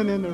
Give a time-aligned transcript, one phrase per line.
[0.00, 0.29] singing in the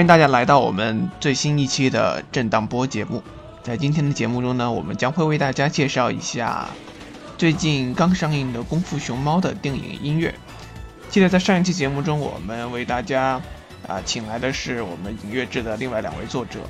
[0.00, 3.22] 欢迎大家来到我们最新一期的震荡波节目。
[3.62, 6.66] 在今天的节目中呢，我们将会为大家介绍一下
[7.36, 10.34] 最近刚上映的《功夫熊猫》的电影音乐。
[11.10, 13.38] 记得在上一期节目中，我们为大家
[13.86, 16.60] 啊请来的是我们影乐制的另外两位作者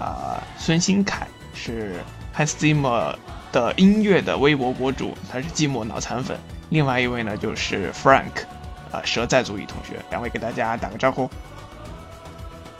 [0.00, 1.96] 啊，孙新凯是
[2.34, 3.14] Hans Zimmer
[3.52, 6.38] 的音乐的微博博主，他是寂寞脑残粉；
[6.70, 8.46] 另外一位呢就是 Frank
[8.90, 11.30] 啊蛇在足矣同学，两位给大家打个招呼。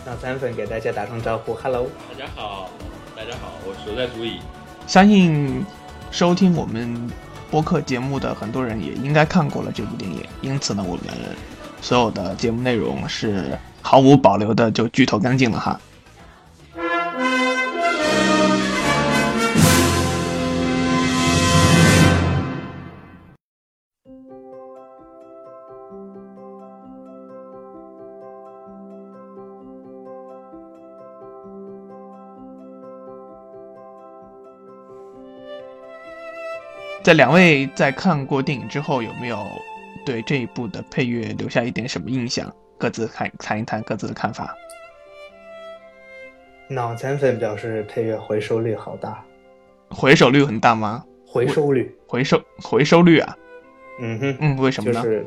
[0.09, 2.71] 脑残粉给大家打声招呼，Hello，大家好，
[3.15, 4.41] 大家好，我蛇在足矣。
[4.87, 5.63] 相信
[6.11, 7.11] 收听我们
[7.51, 11.05] 播客节目的很多人也应该看过了这部电影，因此呢，我们
[11.83, 15.79] 所有的节目内容是毫无保留的就剧透干净了哈。
[37.03, 39.47] 在两位在看过电影之后，有没有
[40.05, 42.53] 对这一部的配乐留下一点什么印象？
[42.77, 44.55] 各自谈谈一谈各自的看法。
[46.69, 49.25] 脑残粉表示配乐回收率好大，
[49.89, 51.05] 回收率很大吗？
[51.27, 53.37] 回收率，回收回收率啊？
[54.01, 55.03] 嗯哼，嗯，为什么呢？
[55.03, 55.27] 就是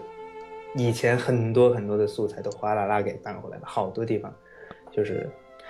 [0.76, 4.34] 以前很多很多的素材都哗啦啦给搬回来了，好多地方
[4.92, 5.30] 就是，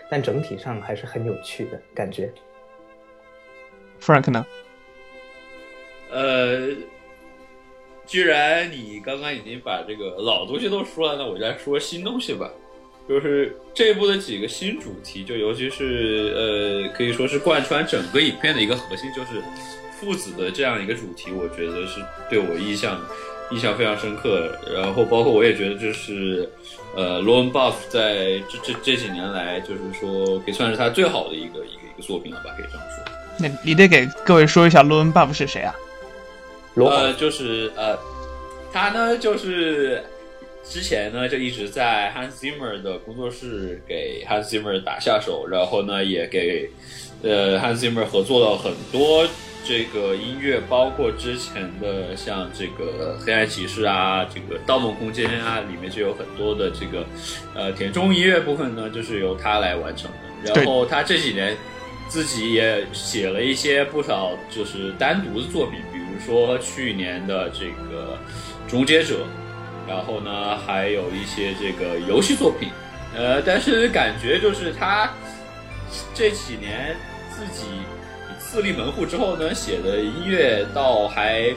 [0.09, 2.31] 但整体上还是很有趣的感觉。
[3.99, 4.45] Frank 呢？
[6.11, 6.67] 呃，
[8.05, 12.49] 既然你刚刚已经把这个老东西都说了，那我就再说新东西吧。
[13.09, 19.41] 就是这部的几个新主题，就尤其是呃，可以说是贯穿整个影片的一个核心，就是
[19.99, 21.99] 父子的这样一个主题，我觉得是
[22.29, 23.01] 对我印象
[23.49, 24.55] 印象非常深刻。
[24.73, 26.47] 然后包括我也觉得这是
[26.95, 33.03] 呃，罗恩·巴夫在这这这几年来，就是说可以算是他最好的一个一个一个作品了吧，可以这样说。
[33.39, 35.75] 那你得给各位说一下罗恩·巴夫是谁啊？
[36.75, 37.97] 呃，就是呃，
[38.71, 40.01] 他呢，就是
[40.63, 46.69] 之前呢就一直在 Hans Zimmer 的工作室给 Hans Zimmer 打下手，然后呢也给
[47.23, 49.27] 呃 Hans Zimmer 合作了很多
[49.65, 57.05] 这个音乐，包括之前的像这个黑暗骑士啊，这个盗梦空间啊，里面就有很多的这个
[57.53, 60.53] 呃田中音乐部分呢，就是由他来完成的。
[60.53, 61.55] 然后他这几年
[62.07, 65.79] 自己也写了一些不少就是单独的作品。
[66.25, 68.17] 说去年的这个
[68.69, 69.15] 《终结者》，
[69.89, 72.69] 然后呢，还有一些这个游戏作品，
[73.15, 75.11] 呃，但是感觉就是他
[76.13, 76.95] 这几年
[77.29, 77.65] 自己
[78.39, 81.53] 自立门户之后呢，写的音乐倒还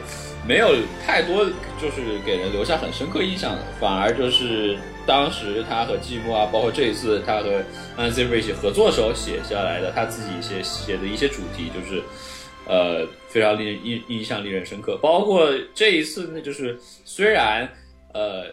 [0.47, 0.75] 没有
[1.07, 1.45] 太多，
[1.81, 7.63] 就是给人留下很深刻印象的，反而就是当时他和寂寞啊，包括这一次他和
[7.97, 12.03] a n z i m 一起合作的时候写下来的他自己写写的一些主题，就是。
[12.67, 14.99] 呃，非常令人印印象令人深刻。
[15.03, 17.69] 包括这一次呢，就是虽然
[18.13, 18.47] 呃，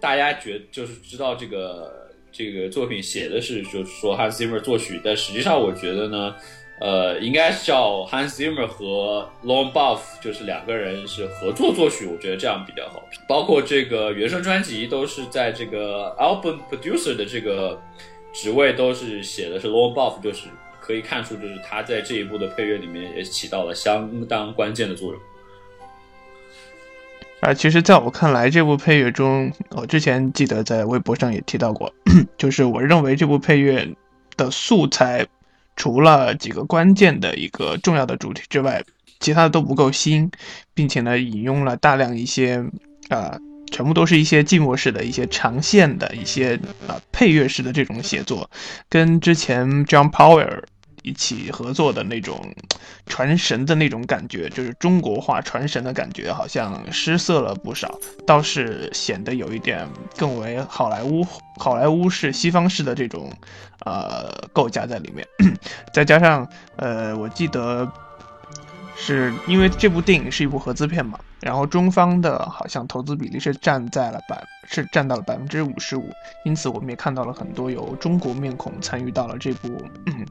[0.00, 6.34] 大家觉就是知道这个这个作品写的是就是说 Hans Zimmer 作曲，但实际上我觉得呢，
[6.80, 13.08] 呃，应该是叫 Hans Zimmer 和 Long Buff 就是两个人是合作作曲，我觉得这样比较好。
[13.28, 17.80] 包括这个原声专辑都是在这个 Album Producer 的这个
[18.32, 20.48] 职位都是写的是 Long Buff，就是。
[20.84, 25.20] 可以看出，就是他在这一部的配乐里面也起到了相当关键的作用。
[27.40, 31.90] 啊，其实，在我看来，这部配乐中，我之前记得在微博上也提到过，
[32.36, 33.88] 就是我认为这部配乐
[34.36, 35.26] 的素材，
[35.74, 38.84] 除了几个关键的一个重要的主题之外，
[39.20, 40.30] 其他的都不够新，
[40.74, 42.62] 并且呢，引用了大量一些
[43.08, 43.38] 啊。
[43.72, 48.48] 全部都是一些寂寞式的一些长线的一些呃配乐式的这种写作，
[48.88, 50.62] 跟之前 John Powell
[51.04, 52.52] 一起合作的那种
[53.06, 57.96] 传神的那种感觉，就是中国化传神的感觉，好像失色了不少，
[58.26, 59.86] 倒是显得有一点
[60.16, 61.24] 更为好莱坞
[61.58, 63.30] 好莱坞式西方式的这种
[63.84, 65.24] 呃构架在里面，
[65.94, 67.86] 再加上呃，我记得。
[68.96, 76.08] 是因为这部电影是一部合资片嘛，然后中方的好像投资比例是占在了百，是占到了百分之五十五，
[76.44, 79.68] 因此我们也看到了很多由中国面孔参与到了这部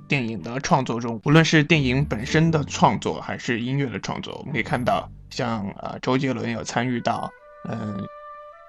[0.07, 7.29] 电影的创作中，无论是电影本身的创作还是音乐的创作，我们可以看到像呃周杰伦有参与到，
[7.69, 8.07] 嗯，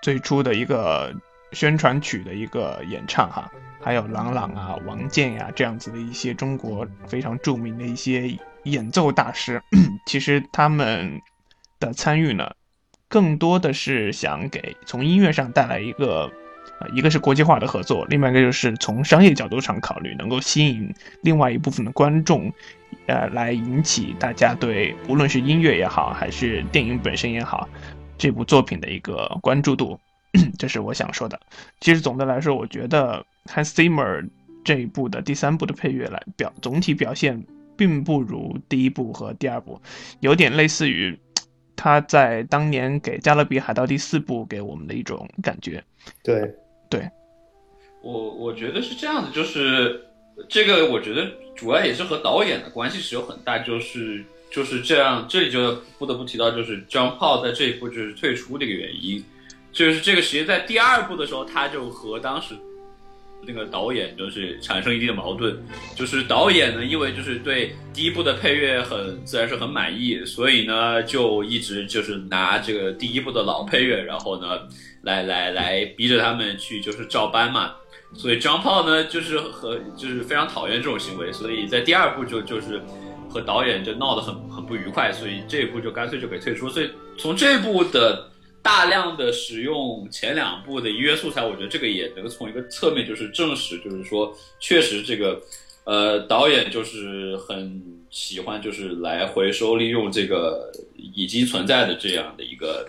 [0.03, 1.15] 最初的一个
[1.53, 3.49] 宣传曲的一个演唱哈，
[3.81, 8.37] 还有郎朗啊、王健呀这样子的一些中国非常著名的一些。
[8.65, 9.63] 演奏大师，
[10.07, 11.21] 其实他们
[11.79, 12.51] 的参与呢，
[13.09, 16.31] 更多的是想给从音乐上带来一个，
[16.81, 22.53] 呃，一个是国际化的合作，另外一个就是从商业角度上考虑，能够吸引另外一部分的观众，
[23.07, 27.69] 呃，来引起大家对无论是音乐也好，还是电影本身也好，
[28.17, 30.01] 这部作品的一个关注度，
[30.59, 31.39] 这是我想说的。
[31.81, 34.27] 其实总的来说，我觉得 Hans Zimmer
[34.65, 37.45] 这一部的第三部的配乐来表总体表现。
[37.77, 39.81] 并不如第一部和第二部，
[40.21, 41.19] 有点类似于
[41.77, 45.83] 他在当年给《加勒比海盗》第四部给我们的一种感觉。
[46.23, 46.55] 对，
[46.89, 47.09] 对，
[48.03, 50.01] 我我觉得是这样的，就是
[50.49, 59.25] 这个，我觉得主要也是和导演的关系是有很大，就是就是这样，这里就不得不提到，就是 John Paul 在这一部就是退出的一个原因，
[59.73, 62.55] 就是这个其实在第二部的时候，他就和当时。
[63.47, 65.57] 那个导演就是产生一定的矛盾，
[65.97, 74.61] 就是导演呢，因为就是对第一部的配乐很自然是很满意，所以呢就一直就是拿这个第一部的老配乐，然后呢
[75.03, 77.73] 来来来逼着他们去就是照搬嘛。
[78.15, 82.81] 所以张炮呢就是和就是非常讨厌这种行为，所以在第二部就就是
[83.29, 86.69] 和导演就闹得很很不愉快，所以这一部就干脆就给退出。
[86.69, 88.31] 所以从这部的。
[88.65, 95.39] 大量的使用前两部的音乐素材，我觉得这个也能从一个侧面就是证实，就是说确实这个，
[95.85, 102.89] 呃，导演就是很喜欢就是来回收利用这个已经存在的这样的一个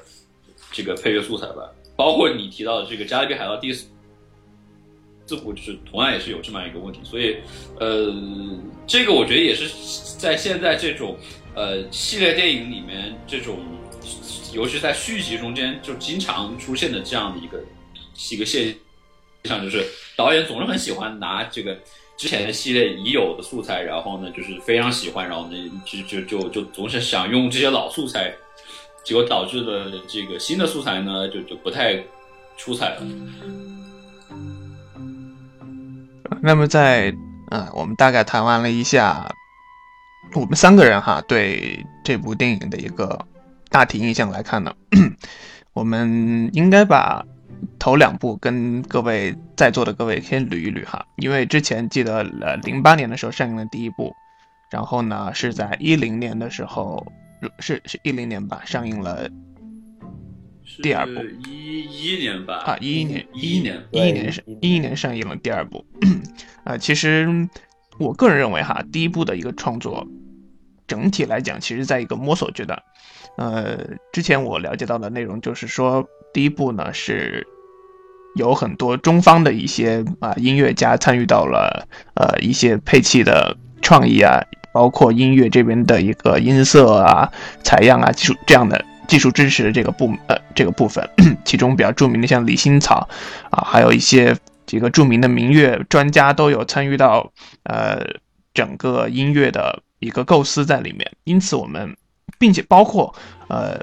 [0.72, 1.70] 这个配乐素材吧。
[1.98, 3.86] 包括你提到的这个《加勒比海盗》第四
[5.44, 7.02] 部，就是同样也是有这么一个问题。
[7.04, 7.36] 所以，
[7.82, 8.16] 呃，
[8.88, 9.68] 这个我觉得也是
[10.18, 11.18] 在现在这种
[11.54, 13.60] 呃系列电影里面这种。
[14.54, 17.62] 尤其在续集中间就经常出现的这样的一个
[18.32, 18.74] 一个现
[19.44, 19.86] 象，就是
[20.16, 21.78] 导演总是很喜欢拿这个
[22.16, 28.34] 之前的系列已有的素材，然后呢就是非常喜欢，然后呢就就就就总是想用这些老素材，
[29.04, 32.02] 结果导致的这个新的素材呢就就不太
[32.56, 33.02] 出彩了。
[36.42, 37.14] 那么在
[37.50, 39.30] 啊，我们大概谈完了一下
[40.34, 43.20] 我们三个人哈对这部电影的一个。
[43.70, 44.76] 大体印象来看呢，
[45.74, 47.26] 我们应该把
[47.80, 54.14] 头两部跟各位在座的各位先捋一捋哈，因为之前记得呃零八年的时候上映了第一部，
[54.72, 57.06] 然后呢是在一零年的时候
[57.60, 59.30] 是是一零年吧上映了
[60.82, 61.12] 第二部。
[61.48, 62.56] 一一年吧。
[62.66, 63.84] 啊一一年一一年。
[63.92, 64.96] 一一年是一一年。
[64.96, 65.86] 上映了第二部。
[66.64, 67.28] 啊 其实
[68.00, 70.08] 我个人认为哈第一部的一个创作
[70.88, 72.82] 整体来讲其实在一个摸索阶段。
[73.38, 73.78] 呃，
[74.14, 77.46] 之前我了解到的内容就是说，第一部呢是
[78.36, 84.42] 有很多中方的一些啊音乐家参与到了呃一些配器的创意啊，
[84.74, 87.30] 包括音乐这边的一个音色啊、
[87.62, 91.06] 采样啊、技术这样的技术支持的这个部呃这个部分，
[91.44, 93.08] 其中比较著名的像李新草
[93.52, 98.02] 啊，还有一些几个著名的民乐专家都有参与到呃
[98.54, 101.96] 整个音乐的一个构思在里面，因此我们。
[102.38, 103.14] 并且包括，
[103.48, 103.80] 呃，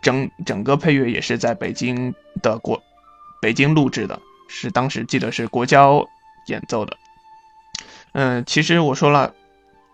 [0.00, 2.80] 整整个配乐也是在北京的国
[3.42, 6.06] 北京录制的，是当时记得是国交
[6.46, 6.96] 演奏的。
[8.12, 9.34] 嗯，其实我说了，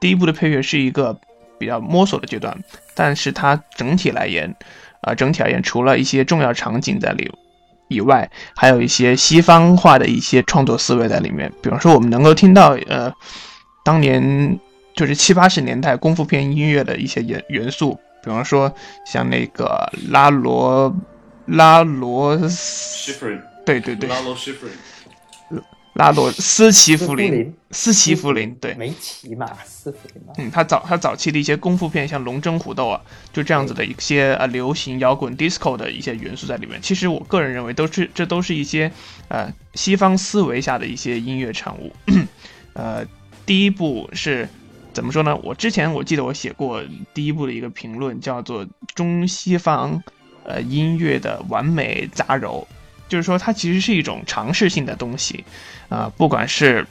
[0.00, 1.18] 第一部的配乐是一个
[1.58, 2.56] 比较摸索的阶段，
[2.94, 4.54] 但是它整体来言，
[5.02, 7.30] 啊，整体而言，除了一些重要场景在里
[7.88, 11.52] 以外，还有一些西方化的一些创作思维在里面。
[11.62, 13.12] 比方说，我们能够听到，呃，
[13.84, 14.58] 当年。
[14.94, 18.72] 就是七八十年代功夫片音乐的一些元元素，比方说
[19.04, 20.94] 像那个拉罗
[21.46, 23.12] 拉罗斯，
[23.66, 25.62] 对对对，拉罗斯弗林，
[25.94, 30.32] 拉罗斯奇弗林，斯奇弗林，对，梅奇嘛，斯弗林嘛。
[30.38, 33.00] 嗯，他早他早期的一些功夫片，像龙争虎斗啊，
[33.32, 36.80] 就这样子的一些呃流行摇滚 disco 的一些元素在里面。
[36.80, 38.90] 其实我个人认为，都是这都是一些
[39.28, 41.92] 呃西方思维下的一些音乐产物，
[42.74, 43.04] 呃。
[43.46, 44.48] 第一部是
[44.94, 45.36] 怎么说呢？
[45.42, 46.80] 我之前我记得我写过
[47.12, 50.00] 第一部的一个评论，叫做中西方
[50.44, 52.64] 呃音乐的完美杂糅，
[53.08, 55.44] 就是说它其实是一种尝试性的东西
[55.88, 56.86] 啊，不管是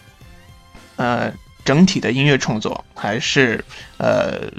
[0.97, 1.33] 呃
[1.63, 3.63] 整体的音乐创作，还是
[3.97, 4.51] 呃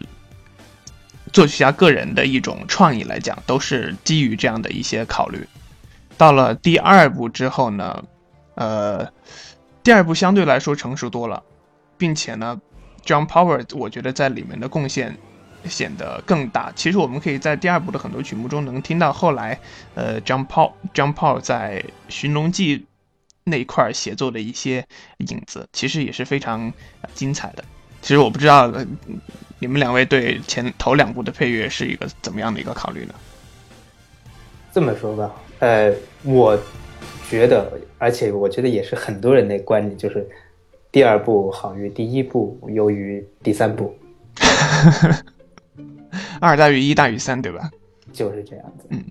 [1.33, 5.47] 作曲家个人的一种创意来讲，都是基于这样的一些考虑。
[6.17, 8.03] 到了第二部之后呢，
[8.55, 9.07] 呃，
[9.83, 11.43] 第二部相对来说成熟多了，
[11.99, 12.61] 并且呢
[13.05, 15.17] ，John Power 我觉得在里面的贡献
[15.67, 16.73] 显得更大。
[16.75, 19.59] 其实我们可以在第二部的很多曲目中能听到后来，
[19.95, 22.79] 呃，John Paul John Paul 在《寻龙记》
[23.45, 24.87] 那一块写作的一些
[25.19, 26.73] 影子，其实也是非常
[27.15, 27.65] 精彩的。
[28.01, 28.71] 其实我不知道
[29.59, 33.15] 你们两位对前头两部的配乐是一个怎么样的一个考虑呢？
[34.73, 35.35] 这么说吧。
[35.61, 35.91] 呃，
[36.23, 36.59] 我
[37.31, 40.29] 觉得，而且我觉得也是很多人的观点，就是
[40.95, 43.93] 第二部好于第一部，优于第三部。
[46.41, 47.69] 二大于一大于三，对吧？
[48.13, 48.87] 就是这样子。
[48.91, 49.05] 嗯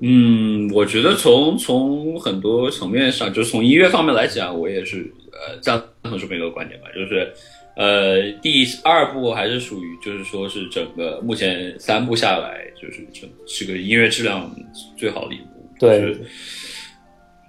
[0.00, 7.32] 嗯，我觉得从从很多层面上，就是从音乐方面来讲，我也是呃赞同这么一个观点吧，就是
[7.74, 14.48] 呃第二部还是属于就是说是整个目前三部下来，就是整是个音乐质量
[14.96, 15.46] 最好的一部。
[15.80, 16.20] 对，就是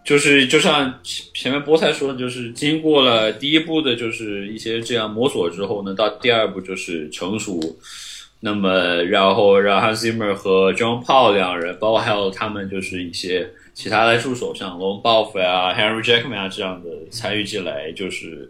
[0.05, 7.59] 就是就像前面菠菜说的，就是经过了第一步的，就是一些这样摸索之后呢，到第二步就是成熟。
[8.41, 18.47] 那么，然后让 Hans Zimmer 和 John Paul 两人，包括还有他们就是一些其他的助手，像 Lon Buff 啊、Henry Jackman 啊这样的参与进来，就是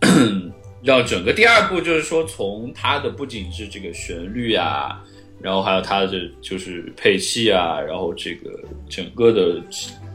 [0.82, 5.04] 让整个第二部就是说，从它的不仅是这个旋律啊。
[5.42, 8.50] 然后还有它的就是配器啊，然后这个
[8.88, 9.60] 整个的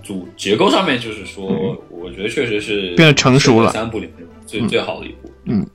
[0.02, 1.46] 组结构上面，就是说，
[1.90, 3.72] 我觉得确实是变得成熟了。
[3.74, 5.30] 三部里面最最好的一部。
[5.44, 5.68] 嗯，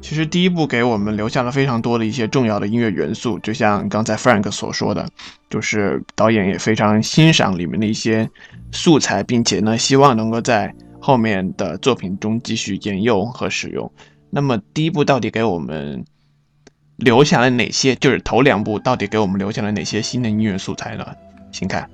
[0.00, 5.06] 其实第一部给我们留下了非常多的一些重要的音乐元素，就像刚才 Frank 所说的，
[5.50, 8.26] 就是导演也非常欣赏里面的一些
[8.72, 13.92] 素材，并且呢，希望能够在后面的作品中继续沿用和使用。
[14.30, 16.02] 那么第一部到底给我们？
[16.96, 17.94] 留下了哪些？
[17.96, 21.06] 就是头两部到底给我们留下了哪些新的音乐素材呢？
[21.50, 21.88] 请看。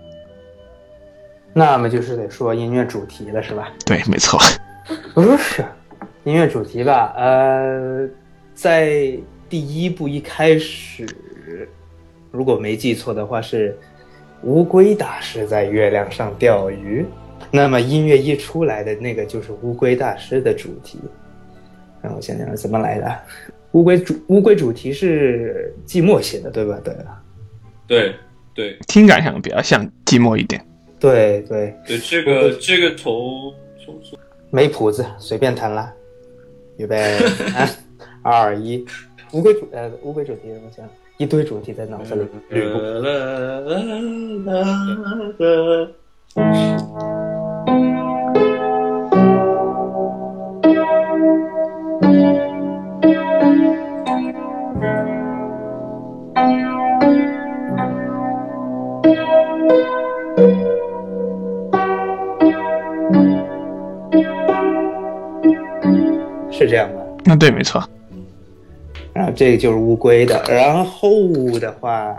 [1.52, 3.72] 那么就是得说音乐主题了，是吧？
[3.84, 4.38] 对，没错。
[5.14, 5.64] 不是
[6.24, 7.12] 音乐主题吧？
[7.16, 8.08] 呃，
[8.54, 9.12] 在
[9.48, 11.06] 第一部一开始，
[12.30, 13.76] 如果没记错的话，是
[14.42, 17.04] 乌龟大师在月亮上钓鱼。
[17.50, 21.00] 那么音乐一出来的那个就是乌龟大师的主题。
[22.00, 23.20] 让我想想怎么来的。
[23.72, 26.80] 乌龟主乌龟主题是寂寞写的，对吧？
[26.82, 26.94] 对
[27.86, 28.14] 对
[28.54, 30.64] 对，听感上比较像寂寞一点。
[30.98, 33.54] 对对对，这个这个头
[34.50, 35.92] 没谱子，随便弹了。
[36.76, 37.18] 预备，
[37.52, 37.68] 三
[38.22, 38.84] 二一，
[39.32, 40.84] 乌龟主呃乌龟主题，我想
[41.18, 42.26] 一堆主题在脑子里。
[42.50, 42.74] 是
[66.70, 67.02] 这样吗？
[67.24, 67.86] 那对，没错。
[69.12, 71.10] 然后这个就是乌龟的，然后
[71.58, 72.14] 的话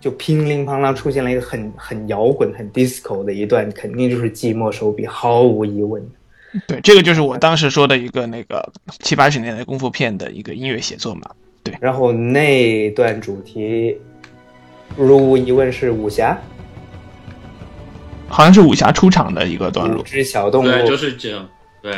[0.00, 6.00] 就乒铃乓啷出现了一个很很摇滚、很 disco 的一段，肯定就是寂寞手笔，毫无疑问。
[6.68, 11.28] 对，这个就是我当时说的一个那个七八十年代功夫片的一个音乐写作嘛。
[11.64, 13.98] 对，然后那段主题，
[14.96, 16.38] 如无疑问是武侠，
[18.28, 20.02] 好像是武侠出场的一个段落。
[20.04, 21.48] 只小动物，对，就是这样，
[21.82, 21.92] 对。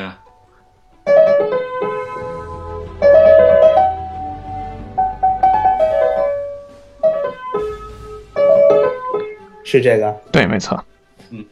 [9.70, 10.84] 是这个，对，没错。
[11.30, 11.44] 嗯，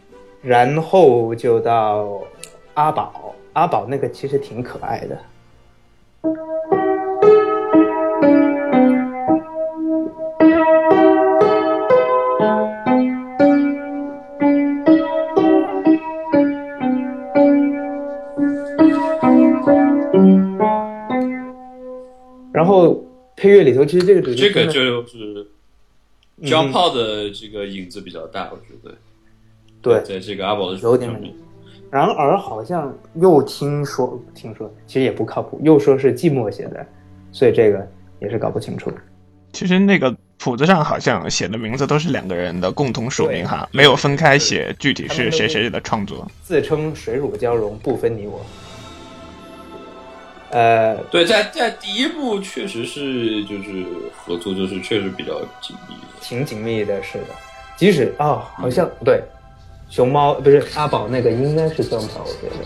[0.43, 2.21] 然后就到
[2.75, 5.17] 阿宝，阿宝那个其实挺可爱的。
[22.53, 23.01] 然后
[23.37, 25.47] 配乐里头，其实这个主这个就是。
[26.45, 28.95] 枪炮的这个影子比较大，我觉得。
[29.81, 31.11] 对，在这个阿宝的有点。
[31.91, 36.87] 然而好像又听说，听说其实也不靠谱，又说是寂寞写的，
[37.33, 37.89] 所以这个
[38.21, 38.93] 也是搞不清楚。
[39.53, 46.31] 其实那个谱子上好像写的名字都是两个人的共同署名哈，没有分开写具体是谁谁的创作。
[46.43, 48.45] 自称水乳交融，不分你我。
[50.51, 57.27] 呃，对，在在第一部确实是就是合作，就是确实比较紧密，挺紧密的，是的。
[57.77, 59.23] 即使哦，好像不对，
[59.89, 62.57] 熊猫不是阿宝那个应该是 Jump，我觉得，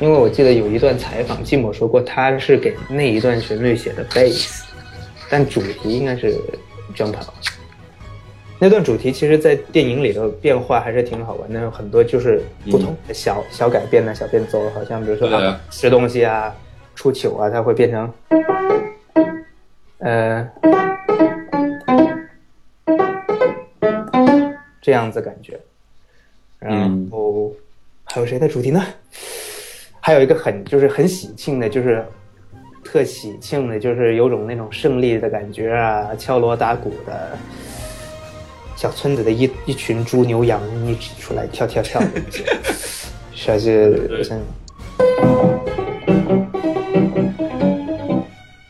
[0.00, 4.62] 因为我记得有一段采访，季某说过他是给那一段旋律写的 bass，
[5.28, 6.36] 但主题应该是
[6.94, 7.14] Jump。
[8.60, 15.28] 那段主题其实，在电影里头变化还是挺好玩的，有很多就是不同的小小改变的小变奏，好像比如说
[15.68, 16.54] 吃东西啊、
[16.94, 18.12] 出糗啊，它会变成，
[19.98, 20.48] 呃。
[24.84, 25.58] 这样子感觉，
[26.58, 27.50] 然后
[28.04, 28.84] 还有谁的主题呢？
[29.98, 32.04] 还有一个很就是很喜庆的，就是
[32.84, 37.30] 特喜庆的，就是有种那种胜利的感觉啊，敲锣打鼓的，
[38.76, 42.08] 小村子的一一群猪牛羊一起出来跳跳跳的，
[43.32, 44.38] 是是像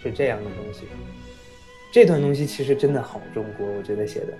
[0.00, 0.82] 是这样的东西。
[1.90, 4.32] 这段东西其实真的好中国，我觉得写的。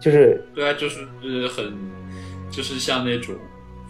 [0.00, 1.72] 就是对啊，就是呃很，
[2.50, 3.34] 就是像那种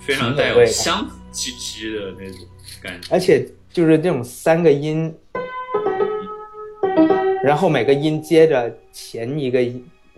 [0.00, 2.38] 非常带有乡气息的那种
[2.82, 5.14] 感觉，而且就是那种三个音，
[7.44, 9.60] 然后每个音接着前一个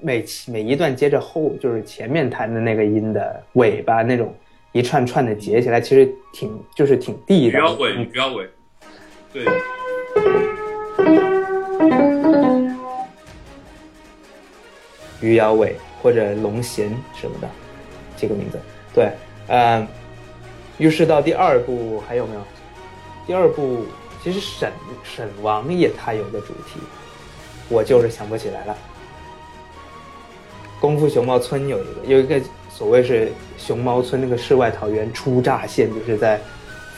[0.01, 4.35] 每每一段接着后就是前面弹的那个音的尾巴那种
[4.73, 7.61] 一串串的结起来，其实挺就是挺地道。
[7.61, 8.49] 标尾，不要尾，
[9.33, 9.45] 对。
[15.23, 16.89] 余姚伟或者龙贤
[17.19, 17.49] 什么的，
[18.17, 18.61] 这个名字，
[18.93, 19.11] 对，
[19.49, 19.87] 嗯，
[20.77, 22.41] 于是到第二部还有没有？
[23.27, 23.87] 第二部
[24.23, 24.71] 其实沈
[25.05, 26.81] 沈王爷他有个主题，
[27.69, 28.77] 我就是想不起来了。
[30.81, 36.41] 功夫熊猫村有一个有一个所谓是熊猫村那个世外桃源初乍现，就是在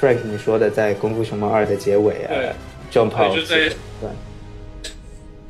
[0.00, 2.32] Frank 你说的在功夫熊猫二的结尾啊
[2.90, 3.70] ，Jump Out 对。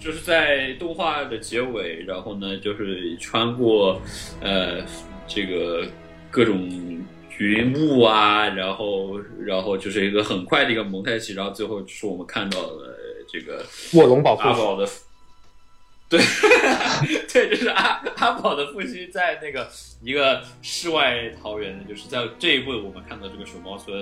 [0.04, 3.98] 就是在动画的结尾，然后呢，就是穿过，
[4.42, 4.84] 呃，
[5.26, 5.86] 这个
[6.30, 6.68] 各种
[7.38, 12.94] 云雾啊，然后，然后就是一个很快的一个蒙太奇，然后最后就是我们看到了
[13.32, 13.64] 这个
[13.94, 14.86] 卧龙宝阿宝的，
[16.10, 16.20] 对，
[17.32, 19.66] 对，就是阿阿宝的父亲在那个
[20.02, 23.98] 一个世外桃源，就是在这一步我们看到这个熊猫村，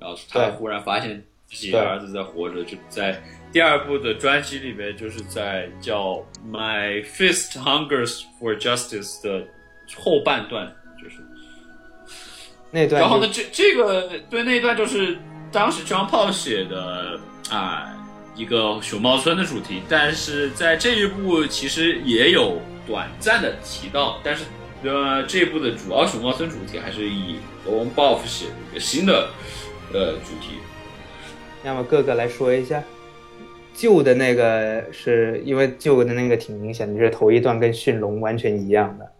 [0.00, 3.22] 然后他忽然发现自己的儿子在活着，就在。
[3.52, 6.14] 第二部的专辑里面，就是在叫
[6.50, 9.46] 《My Fist Hungers for Justice》的
[9.94, 11.16] 后半段，就是
[12.70, 13.02] 那段。
[13.02, 15.18] 然后呢，这这个对那一段就是
[15.52, 17.92] 当时 John Paul 写的啊
[18.34, 24.44] 一个熊猫村的主题，但是在这一部其实也有短暂的提到，但是
[24.82, 27.36] 呃这一部的主要熊猫村主题还是以
[27.66, 29.28] o f f 写的一个新的
[29.92, 30.54] 呃主题。
[31.64, 32.82] 那么各个来说一下。
[33.74, 39.12] 旧的那个是因为旧的那个挺明显的，就是头一段跟驯龙完全一样的。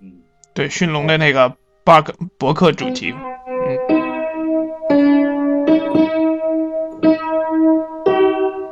[0.00, 0.12] 嗯，
[0.54, 1.48] 对，驯龙的那个
[1.82, 3.12] bug 博客主题。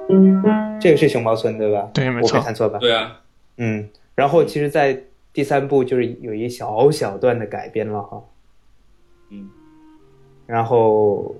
[0.08, 1.90] 嗯，这个是熊猫村对吧？
[1.92, 2.78] 对，没错，我没看错吧？
[2.78, 3.20] 对啊。
[3.56, 8.22] 嗯，然后其实，在第三部就是有一小小段的改编了哈。
[9.30, 9.50] 嗯，
[10.46, 11.34] 然后。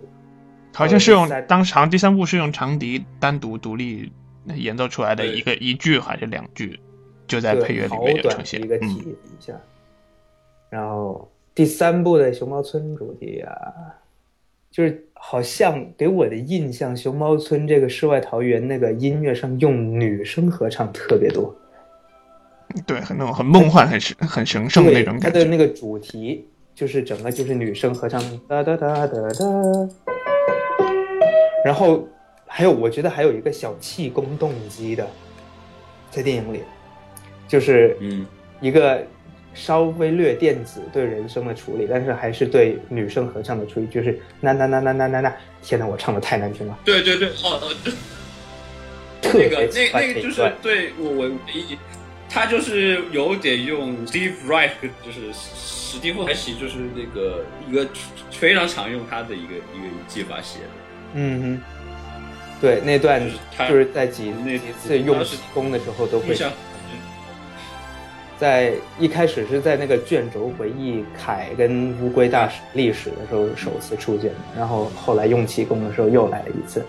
[0.76, 4.12] 好像是用当长第三部是用长笛单独独立
[4.54, 6.78] 演奏出来的一个一句还是两句，
[7.26, 8.62] 就在配乐里面有呈现。
[8.62, 9.54] 一个体一下，
[10.68, 13.56] 然后第三部的熊猫村主题啊，
[14.70, 21.56] 就是好像给我的印象，熊猫村这个世外桃源那个音乐上用女生合唱特别多，
[22.86, 25.30] 对，很那种很梦幻、很神、很神圣的那种感觉。
[25.30, 30.05] 它的那个主题就是整个就是女生合唱，哒哒哒哒哒。
[31.66, 32.08] 然后
[32.46, 35.04] 还有，我觉得还有一个小气功动机的，
[36.12, 36.62] 在电影里，
[37.48, 38.24] 就是嗯，
[38.60, 39.04] 一个
[39.52, 46.78] 稍微略电子对人声的处理，但是还是对女生合唱的处理，就是那那那那那那那，天哪，我唱的太难听了。
[46.84, 47.60] 对对对，哦，
[49.24, 51.76] 那个那那个就是对我我一，
[52.30, 54.70] 他就是有点用 Steve Reich，
[55.04, 57.88] 就是史蒂夫·莱奇，就是那个一个
[58.30, 60.85] 非常常用他的一个一个技法写的。
[61.18, 61.60] 嗯哼，
[62.60, 63.22] 对，那段
[63.66, 65.24] 就是在几几次用
[65.54, 66.36] 功的时候都会，
[68.38, 76.84] 在一开始是在那个卷轴回忆凯跟乌龟大使历史的时候首次出现的，然后后来用气功的时候又来了一次。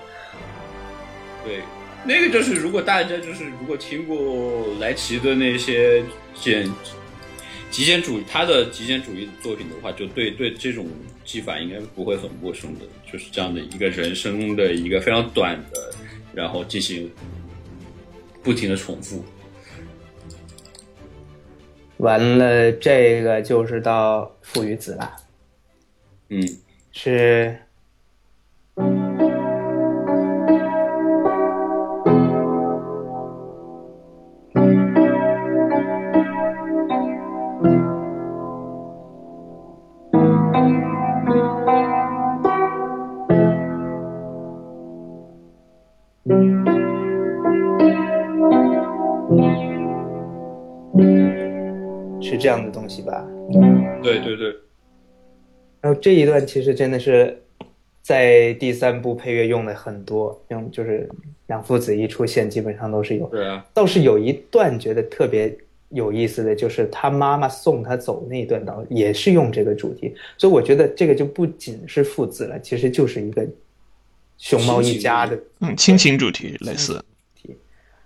[1.45, 1.61] 对，
[2.03, 6.03] 那个就是如果大家就是如果听过莱奇的那些
[6.35, 6.69] 剪
[7.77, 10.87] 极简主义他的极简主义作品的话，就对对这种
[11.23, 15.93] 技法应该不会很陌生的，就是这样的一个人生的一个非常短的，
[16.33, 17.07] 然后进行
[18.41, 19.23] 不停的重复。
[21.97, 25.15] 完了，这个就是到父与子了。
[26.29, 26.41] 嗯，
[52.37, 52.43] 是。
[52.43, 53.27] 这样的东西吧，
[54.01, 54.55] 对对对。
[55.81, 57.37] 然后这一段其实真的是
[58.01, 61.09] 在第三部配乐用的很多，用就是
[61.47, 63.27] 两父子一出现，基本上都是有。
[63.27, 63.65] 对啊。
[63.73, 65.55] 倒是有一段觉得特别
[65.89, 70.13] 有意思的就是他妈妈送他走那一段，倒也是用这个主题。
[70.37, 73.45] 所以我觉得这个就不仅是父子了，其实就是一个
[74.37, 77.03] 熊猫一家的嗯亲情主题类似。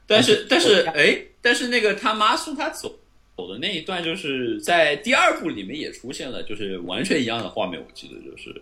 [0.07, 2.91] 但是但是哎，但是那个他妈送他走。
[3.37, 7.79] 走的那一段就是在第二部里面也出现了，就是完全一样的画面。
[7.81, 8.53] 我记得就是，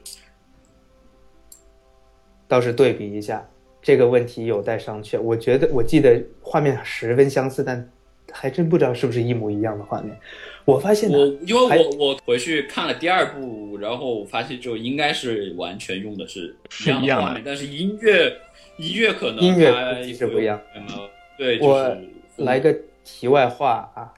[2.47, 3.45] 倒是对比一下
[3.81, 5.19] 这个问题有待商榷。
[5.19, 7.91] 我觉得我记得画面十分相似，但
[8.31, 10.17] 还真不知道是不是一模一样的画面。
[10.63, 16.55] 我发现我因为我我回去看了第二部，然后我发现就应该是完全用的是
[16.85, 18.31] 一样的画面，但是音乐
[18.77, 20.61] 音乐可能音乐其实不一样。
[21.37, 21.97] 对，我
[22.37, 24.13] 来个题外话啊。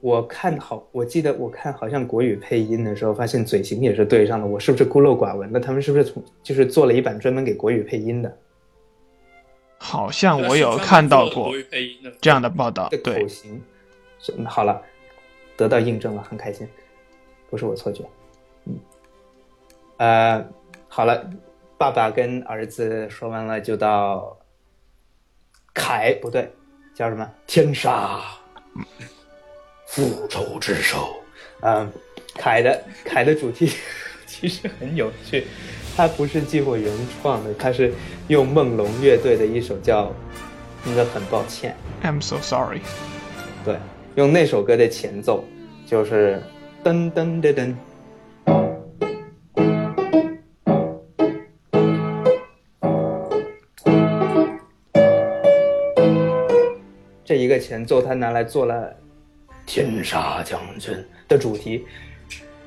[0.00, 4.46] 我看好，我记得我看好像国语配音的时候，发现嘴型也是对上了。
[4.46, 5.50] 我是不是孤陋寡闻？
[5.52, 8.38] 那他们是不是从就是做了一版专门给国语配音的？
[9.82, 11.52] 好像我有看到过
[12.20, 12.88] 这样的报道。
[12.90, 13.62] 对，口型，
[14.46, 14.80] 好了，
[15.56, 16.68] 得到印证了，很开心，
[17.48, 18.04] 不是我错觉。
[18.66, 18.78] 嗯，
[19.96, 20.46] 呃，
[20.86, 21.30] 好了，
[21.78, 24.38] 爸爸跟儿子说完了，就到
[25.72, 26.50] 凯，不对，
[26.94, 27.30] 叫什么？
[27.46, 28.20] 天杀。
[29.90, 31.16] 复仇之手，
[31.62, 31.90] 嗯，
[32.36, 33.72] 凯的凯的主题
[34.24, 35.48] 其实很有趣，
[35.96, 37.92] 它不是寂寞原创的，它是
[38.28, 40.04] 用梦龙乐队的一首叫
[40.88, 41.74] 《应该很抱歉》
[42.06, 42.78] ，I'm so sorry，
[43.64, 43.74] 对，
[44.14, 45.42] 用那首歌的前奏，
[45.88, 46.40] 就是
[46.84, 47.74] 噔噔噔噔，
[57.24, 58.96] 这一个前奏他拿来做了。
[59.66, 60.92] 天杀将军
[61.28, 61.84] 的主题，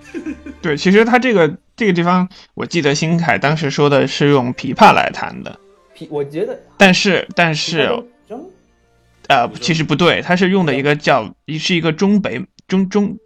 [0.62, 5.60] 对，其实他这个这个地方，我记得新凯当时说的是用琵琶来弹的，
[5.98, 7.90] 琵，我觉得，但是但是，
[9.28, 13.18] 呃，其实不对，他是用的一个叫，是一个中北中中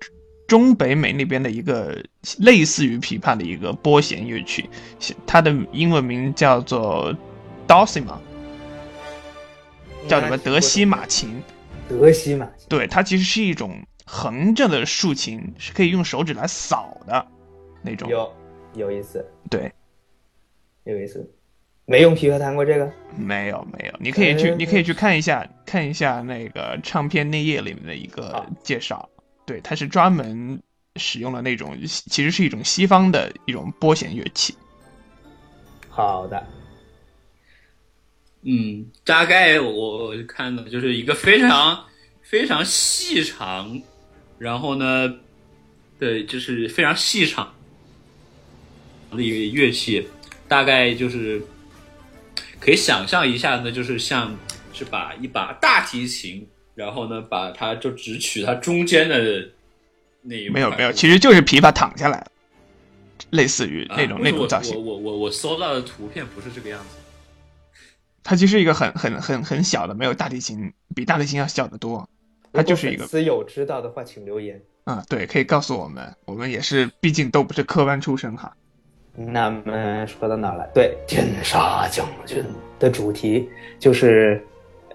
[0.47, 2.03] 中北美那边的一个
[2.39, 4.69] 类似于琵琶的一个拨弦乐曲，
[5.25, 7.13] 它的英文名叫做
[7.67, 8.17] Dulcimer，
[10.07, 11.41] 叫什么德西马琴。
[11.89, 17.25] 德西马琴，对，它其实是一种横着的竖琴，是可以用手指来扫的
[17.81, 18.09] 那种。
[18.09, 18.33] 有，
[18.75, 19.25] 有意思。
[19.49, 19.71] 对，
[20.83, 21.29] 有意思。
[21.85, 22.91] 没用琵琶弹过这个？
[23.15, 23.93] 没有，没有。
[23.97, 29.09] 你可以去，你可以去看一下，看一下那个唱片内页里面的一个介绍。
[29.45, 30.61] 对，它是专门
[30.97, 34.53] 使用了那种，其实是一种西方的一种拨弦乐器。
[35.87, 36.45] 好的。
[38.41, 41.85] 嗯，大概我看的就是一个非常
[42.29, 43.81] 非常细长，
[44.37, 45.13] 然后呢，
[45.97, 47.53] 对，就是非常细长
[49.11, 50.05] 的一个乐器，
[50.45, 51.41] 大概就是
[52.59, 54.35] 可以想象一下呢，就是像
[54.73, 59.47] 是把一把大提琴，然后呢，把它就只取它中间的
[60.21, 62.27] 那一没有没有，其实就是琵琶躺下来
[63.29, 64.75] 类似于那种那种造型。
[64.75, 66.97] 我我我我搜到的图片不是这个样子。
[68.21, 72.09] 它其实一个很很很很小的，没有大提琴比大提琴要小得多。
[72.57, 72.99] 它就是一个。
[72.99, 74.59] 粉丝有知道的话，请留言。
[74.83, 78.51] 啊，对，可以告诉我们，我们也是，毕竟都不是科班出身哈。
[79.15, 80.69] 那么说到哪了？
[80.73, 82.43] 对，天杀将军
[82.79, 84.41] 的主题就是，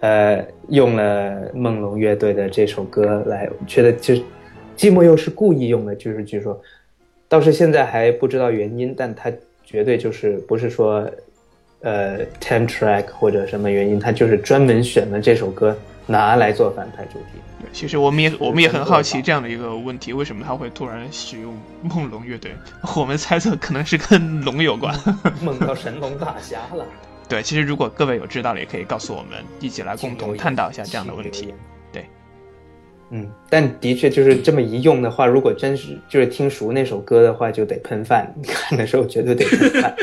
[0.01, 4.15] 呃，用了梦龙乐队的这首歌来，觉得就
[4.77, 6.61] 寂寞又是故意用的，就是据说，
[7.29, 9.33] 倒是现在还不知道原因，但他
[9.65, 11.09] 绝对就是不是说。
[11.85, 17.41] 呃，ten track 或者什么原因，他就是专门选了这首歌拿来做反派主题。
[17.61, 22.53] 对其实我们也我们也很好奇这样的一个问题，为什么他会突然使用梦龙乐队？
[22.97, 24.95] 我们猜测可能是跟龙有关，
[25.43, 26.85] 梦到神龙大侠了。
[27.29, 31.55] 对，其实如果各位有知道的，也可以告诉我们，一起来共同探讨一下这样的问题。
[31.91, 32.05] 对，
[33.11, 38.31] 嗯，但的确就是这么一用的话，如果真是就是听熟那首歌的话，就得喷饭。
[38.47, 39.97] 看的时候绝对得喷饭。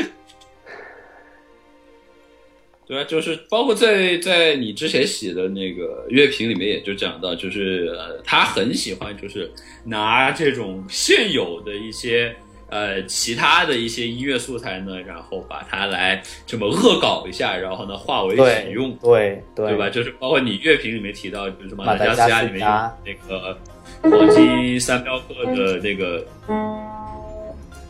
[2.90, 9.48] 对啊，就是包括在在你之前写的那个乐评里面，也就讲到，就是他很喜欢，就是
[9.84, 12.34] 拿这种现有的一些
[12.68, 19.88] 呃其他的一些音乐素材呢，然后把它来这么恶搞一下，然后呢化为己用，对对对吧？
[19.88, 22.68] 就是包括你乐评里面提到，就是马达加斯加里面用
[23.04, 23.56] 那个
[24.02, 26.26] 黄金三镖客的那个，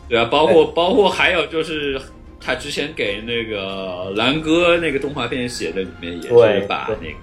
[0.07, 1.99] 对啊，包括包括还有就是。
[2.43, 7.15] 他之前给那个蓝哥那个动画片写的里面也是把那个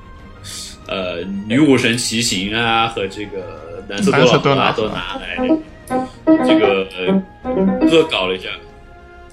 [0.87, 5.37] 呃女武神骑行啊和这个蓝色多瑙河都拿来
[6.47, 6.87] 这个
[7.91, 8.49] 恶搞了一下。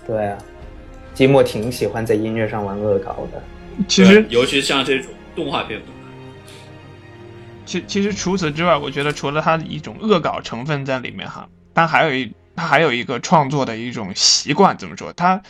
[0.07, 0.37] 对啊，
[1.13, 3.41] 季莫挺喜欢在音乐上玩恶搞的。
[3.87, 5.79] 其实，尤其像这种动画片。
[7.65, 12.31] 其其实除此之外，我觉得除了它的一种恶搞成分在里面哈，他还有一。
[12.55, 15.11] 他还有一个创作的一种习惯，怎么说？
[15.13, 15.41] 他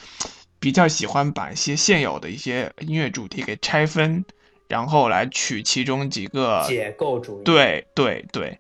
[0.60, 4.26] 比较喜欢把一些现有的一些音乐主题给拆分，
[4.68, 7.44] 然后来取其中几个解构主义。
[7.44, 8.60] 对对对，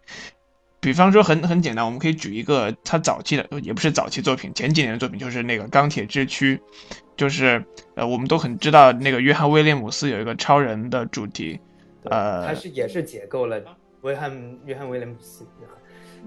[0.80, 6.56] 比方说很很简单，我们可以举一个他早期的，也不是早期作品，前几年的作品，就是那个《钢铁之躯》，
[7.18, 7.64] 就是
[7.96, 11.60] 呃，我们都很知道那个约翰威廉姆斯有一个超人的主题，
[12.04, 13.60] 呃，他是也是解构了
[14.04, 15.44] 约翰约翰威廉姆斯。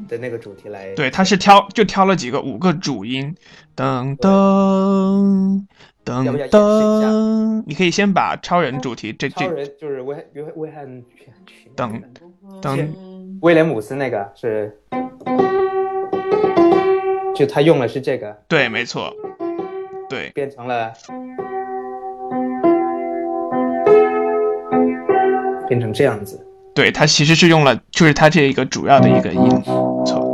[0.07, 3.35] 的那个主题来，对，他是挑就挑了几个五个主音，
[3.77, 5.65] 噔噔
[6.05, 11.03] 噔噔，你可以先把超人主题这这，超人就是威威威汉，
[11.75, 12.01] 等
[12.63, 12.95] 等，
[13.41, 14.79] 威廉姆斯那个是，
[17.35, 19.13] 就他用的是这个，对，没错，
[20.09, 20.93] 对，变成了，
[25.69, 26.48] 变成这样子。
[26.79, 29.51] 对，它其实是用了，就是它这一个主要的一个音，
[30.07, 30.25] 错。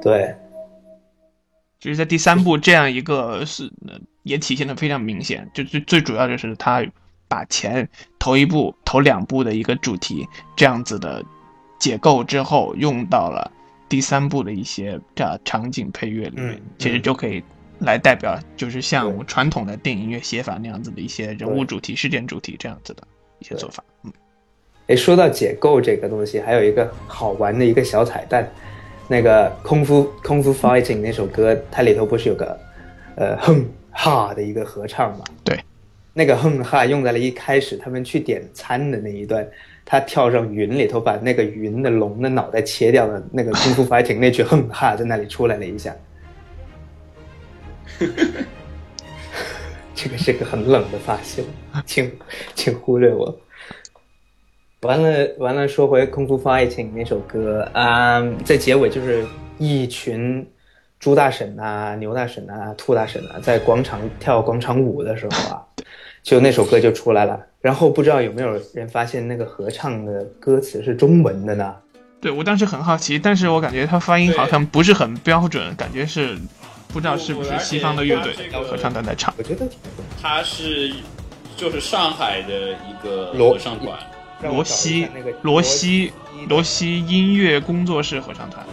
[0.00, 0.32] 对，
[1.80, 3.68] 就是在第三部这样一个是
[4.22, 6.86] 也体现的非常明显，就最最主要就是他
[7.26, 11.20] 把前头一部头两部的一个主题这样子的
[11.80, 13.50] 解构之后，用到了
[13.88, 17.42] 第三部的一些这场景配乐里面，其实就可以。
[17.80, 23.02] 来代表就是像传统的电影音乐写法那样子的一些人物主题、事件主题这样子的
[23.38, 23.84] 一些做法。
[24.04, 24.12] 嗯，
[24.86, 28.48] 哎，说到解构这个东西，还有一个好玩的一个小彩蛋，
[29.08, 32.58] 那个空腹空腹 fighting 那首歌，它里头不是有个
[33.16, 35.24] 呃哼哈的一个合唱嘛？
[35.42, 35.58] 对，
[36.12, 39.46] 那个哼哈用在了一开始他们去点餐的那一段，
[39.84, 45.94] 他跳上云里头把那个云的龙的脑袋切掉了，那个功夫 fighting 那句哼哈在那里出来了一下。
[49.94, 51.44] 这个是个很冷的发型，
[51.86, 52.10] 请
[52.54, 53.40] 请忽略我。
[54.82, 59.24] 完了完了，说回《功夫 fighting》那首歌啊，在结尾就是
[59.56, 60.46] 一群
[61.00, 65.62] 猪大婶啊、牛大婶啊、兔大婶啊，在广场跳广场舞的时候啊，
[66.22, 67.40] 就那首歌就出来了。
[67.62, 71.74] 然后不知道有没有人发现那个合唱的歌词是中文的呢？
[72.20, 76.36] 对我当时很好奇，但是我感觉他发音好像不是很标准，感觉是。
[76.94, 79.34] 不知道是不是西方的乐队合唱团在唱？
[79.36, 79.66] 我觉得
[80.22, 80.92] 他是
[81.56, 83.98] 就是上海的一个合唱团，
[84.42, 85.08] 罗西
[85.42, 86.12] 罗西
[86.48, 88.64] 罗西音乐工作室合唱团。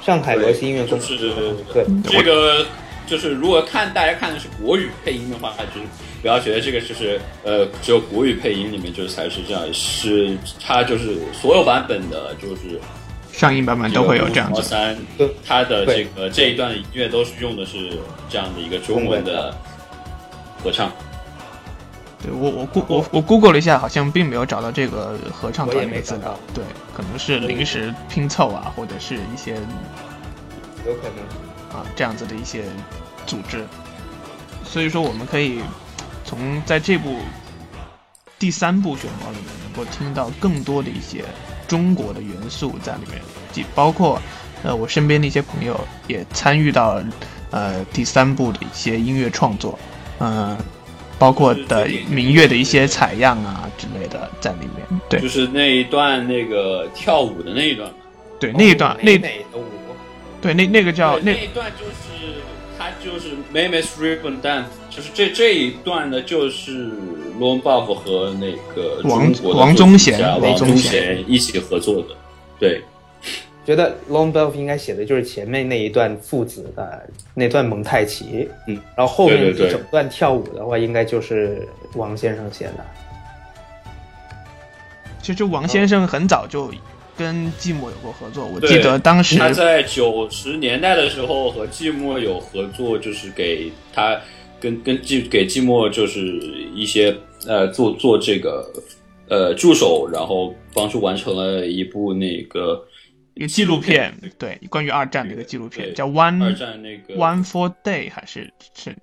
[0.00, 1.32] 上海罗西音乐工作室，
[1.74, 2.64] 对这个
[3.08, 5.86] 就是如果看大家看的是国语配音的话，就是
[6.20, 12.80] 不要觉得这个就是呃只有国语配音里面就是才是这样，是它就是所有版本的就是。
[13.32, 14.62] 上映版本都会有这样子。
[14.62, 14.96] 三，
[15.46, 19.52] 它的这个这一段音乐都是用的是这样的一个中文的
[20.62, 20.92] 合唱。
[22.22, 26.38] 对我我估我我 Google 了一下，好像并没有找到这个合唱团的资料。
[26.54, 26.62] 对，
[26.94, 29.54] 可能是临时拼凑啊，或者是一些
[30.86, 32.62] 有可能啊这样子的一些
[33.26, 33.64] 组织。
[34.64, 35.60] 所以说，我们可以
[36.24, 37.16] 从在这部
[38.38, 41.24] 第三部选包里面能够听到更多的一些。
[41.72, 43.18] 中国的元素在里面，
[43.50, 44.20] 即包括，
[44.62, 47.02] 呃，我身边的一些朋友也参与到，
[47.50, 49.78] 呃，第三部的一些音乐创作，
[50.20, 50.54] 嗯，
[51.18, 55.00] 包括的民乐的一些采样啊之类的在里面。
[55.08, 57.90] 对，就是那一段那个跳舞的那一段。
[58.38, 59.16] 对，那一段那
[59.54, 59.64] 舞。
[60.42, 62.42] 对，那那个叫那一段就是，
[62.78, 66.90] 他就是 Mames Ribbon Dance，就是这这一段呢，就是
[67.42, 72.14] Long Buff 和那个王王宗贤、王宗贤一起合作的。
[72.60, 72.80] 对，
[73.66, 82.84] 觉得 Long Buff 应该写的就是前面那一段父子的那段蒙太奇，嗯，然后后面一整段跳舞的话，应该就是王先生写的。
[85.20, 86.72] 其实王先生很早就
[87.16, 94.18] 跟寂寞有过合作，我记得当时他在九十年代的时候和寂寞有合作，就是给他
[94.62, 96.20] 跟跟寂给寂寞就是
[96.72, 97.14] 一些
[97.48, 98.72] 呃做做这个
[99.28, 102.86] 呃助手，然后帮助完成了一部那个
[103.34, 108.94] 一个纪录片，对，关于二战的一个纪录片，叫 One 二战那个 One for Day 还是是。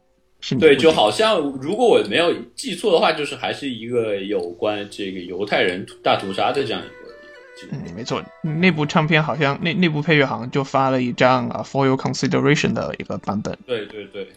[0.57, 7.73] 对，就好像如果我没有记错的话，就是还是一个有关这个犹太人大屠杀的这样一个。
[7.73, 13.57] 嗯，没错，那部唱片好像那那部配乐好像就发了一张啊，For Your Consideration 的一个版本。
[13.67, 14.29] 对对对，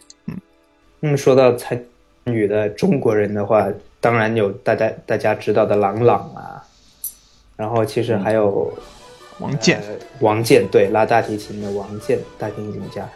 [1.03, 1.77] 嗯么，说到才
[2.23, 3.67] 女的中国人的话，
[3.99, 6.63] 当然有大家大家知道的郎朗啊，
[7.57, 8.73] 然后其实还有
[9.39, 9.81] 王健，
[10.21, 13.07] 王健对拉大提琴的王健大提琴家。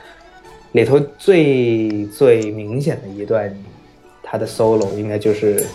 [0.74, 3.50] 里头最最明显的一段，
[4.22, 5.66] 他的 solo 应该就是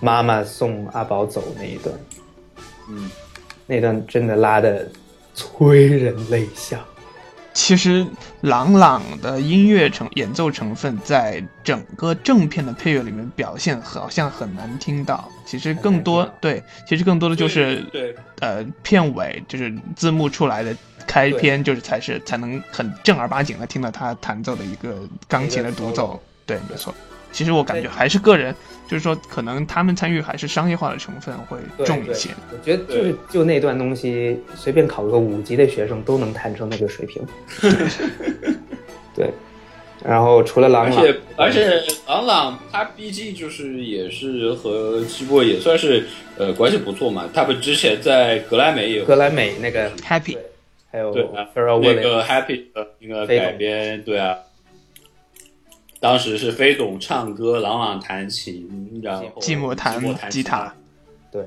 [0.00, 1.94] 妈妈送阿宝走那一段，
[2.88, 3.10] 嗯，
[3.66, 4.88] 那段真的拉的
[5.34, 6.82] 催人泪下。
[7.52, 8.06] 其实
[8.42, 20.76] 朗朗的音乐成演奏成分在整个正片的配乐里面表现好像很难听到，其实更多对，其实更多的就是对呃片尾就是字幕出来的。
[21.06, 26.94] 开篇就是才是才能很正儿八经的听到他弹奏的一个钢琴的独奏，对，没错。
[27.32, 28.54] 其实我感觉还是个人，
[28.88, 32.30] 就是说可能他们参与还是商业化的成分会重一些。
[32.52, 37.22] 我觉得就是就那段东西，随便考个五级的学生都能弹成那个水平。
[39.14, 39.30] 对，
[40.04, 47.28] 然后除了朗朗，而且而且朗朗他毕竟就是也是和基波也算是呃关系不错嘛。
[47.32, 50.36] 他们之前在格莱美有格莱美那个 Happy。
[50.92, 54.36] 还有对那个 Happy 的那个改编，对啊，
[56.00, 60.74] 当时是飞董唱歌，朗朗弹琴，然后寂寞弹吉他，
[61.30, 61.44] 对。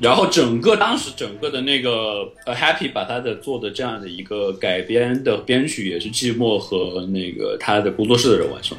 [0.00, 8.78] 然后整个当时整个的那个呃 Happy 把他的做的这样的一个改编的编曲也是寂寞和那个他的工作室的人完成。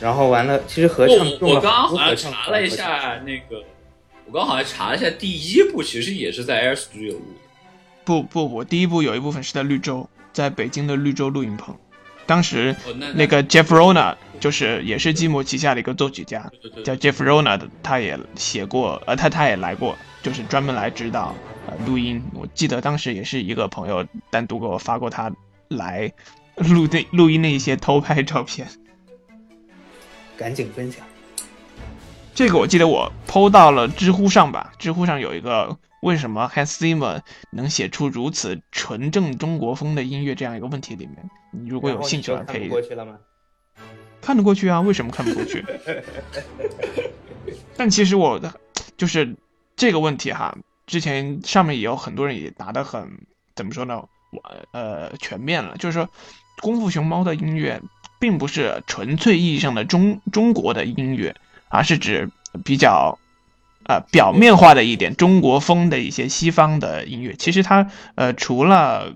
[0.00, 3.62] 然后完了，其实合唱我刚刚好像查了一下那个。
[4.28, 7.40] 我刚好像查了一下，第一部其实也是在 Air Studio 录的。
[8.04, 11.74] 不不不，第一部有一部分是在绿洲，在北京的绿洲录音棚。
[12.26, 12.76] 当时
[13.14, 16.50] 那个 Jeff Rona 就是也是寂寞旗下的一个作曲家，
[16.84, 21.34] 叫 Jeff Rona 的，他也写过，呃，他他也来过，就是专门来指导
[21.66, 22.22] 呃录音。
[22.34, 25.32] 我记得当时也是一个朋友单独给我发过他
[25.68, 26.12] 来
[26.56, 28.68] 录那录音的一些偷拍照片，
[30.36, 31.02] 赶紧分享。
[32.34, 42.62] 这个我记得我 PO 到了知乎上吧，知乎上有一个为什么 Hans Zimmer 能写出如此纯正中国风的音乐这样一个问题里面，你如果有兴趣的话可以。
[42.62, 43.18] 看过去了吗？
[44.20, 45.64] 看得过去啊，为什么看不过去？
[47.76, 48.52] 但其实我的
[48.96, 49.36] 就是
[49.76, 50.56] 这个问题哈，
[50.86, 54.02] 之前上面也有很多人也答得很怎么说呢？
[54.32, 56.08] 我呃全面了，就是说
[56.60, 57.80] 功夫熊猫的音乐
[58.20, 61.34] 并不是纯粹意义上的中中国的音乐。
[61.68, 62.30] 而是指
[62.64, 63.18] 比较，
[63.88, 67.34] 呃，表面化的一点中国风的一些西方的音乐。
[67.34, 69.14] 其实它，呃，除了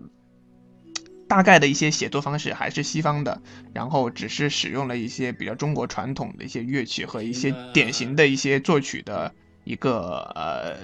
[1.29, 9.33] 大概的一些写作方式还是西方的，然后只是使用了一些比较中国传统的一些乐器和一些典型的一些作曲的
[9.65, 10.77] 一个，呃，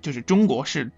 [0.00, 0.90] 就是中国式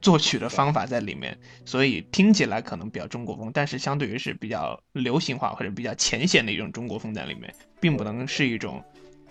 [0.00, 8.82] 作曲的方法在里面，所以听起来可能比较中国风，但是相对于是比较流行化或者比较浅显的一种中国风在里面，并不能是一种。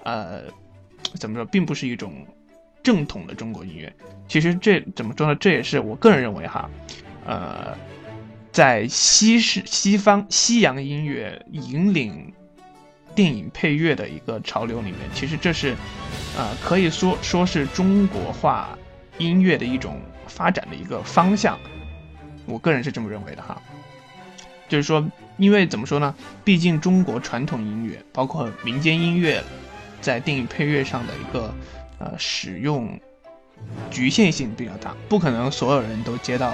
[0.03, 0.43] 呃，
[1.15, 2.25] 怎么说，并不是一种
[2.83, 3.91] 正统的中国音乐。
[4.27, 5.35] 其实这怎么说呢？
[5.35, 6.69] 这也是我个人认为哈，
[7.25, 7.75] 呃，
[8.51, 12.31] 在西式、西方、西洋音乐引领
[13.15, 15.75] 电影配乐的一个潮流里面，其实这是
[16.37, 18.77] 呃，可以说说是中国化
[19.17, 21.57] 音乐的一种发展的一个方向。
[22.45, 23.61] 我个人是这么认为的哈，
[24.67, 25.05] 就是说，
[25.37, 26.15] 因为怎么说呢？
[26.43, 29.43] 毕竟中国传统音乐，包括民间音乐。
[30.01, 31.53] 在电影配乐上的一个
[31.99, 32.99] 呃使用
[33.91, 36.53] 局限性比较大，不可能所有人都接到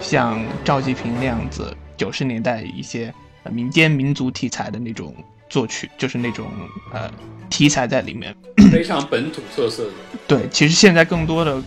[0.00, 3.12] 像赵季平那样子九十年代一些
[3.50, 5.14] 民间民族题材的那种
[5.48, 6.46] 作曲，就是那种
[6.92, 7.10] 呃
[7.48, 8.34] 题材在里面
[8.72, 9.92] 非常本土特色的。
[10.26, 11.62] 对，其实现在更多的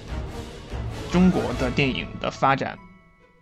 [1.11, 2.77] 中国的电影的发展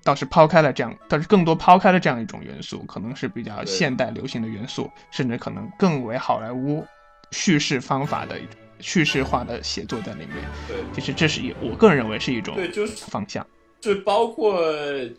[0.04, 6.86] 倒是抛开了这样，倒是更多抛开了这样一种元素，可能是比较现代流行的元素，甚至可能更为好莱坞。
[7.32, 8.40] 叙事方法的
[8.84, 10.36] 叙事化的写作在里面，
[10.68, 13.46] 对，其实这是一我个人认为是一种对，就是方向，
[13.80, 14.62] 就包括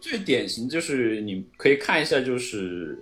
[0.01, 2.97] 最典型就是你可以看一下，就是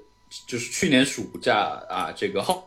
[0.46, 2.64] 就是去年暑假啊，这个号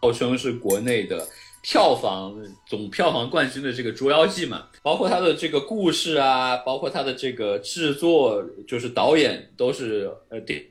[0.00, 1.28] 号称是国内的
[1.62, 2.34] 票房
[2.66, 10.64] 总票房冠军的这个《捉妖记》嘛，包括它的这个故事啊，包括它的这个制作，就是导演都是呃典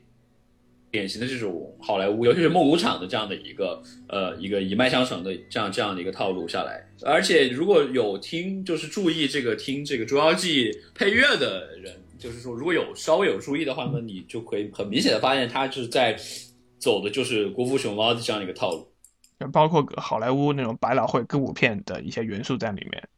[0.92, 6.86] 典型的这种好莱坞，尤其是梦工厂的这样的一个呃一个一脉相承的这样这样的一个套路下来。
[7.04, 16.14] 而且如果有听就是注意这个听这个《捉妖记》配乐的人，就是说如果有稍微有注意的话呢，你就可以很明显的发现，它是在
[16.78, 18.86] 走的就是《国服熊猫》的这样一个套路。
[19.50, 23.08] 包括好莱坞那种百老汇歌舞片的一些元素在里面。